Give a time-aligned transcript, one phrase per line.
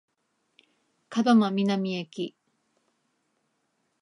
[1.11, 2.35] 門真南駅